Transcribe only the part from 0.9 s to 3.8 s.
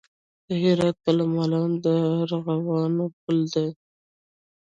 پل مالان د ارغوانو پل دی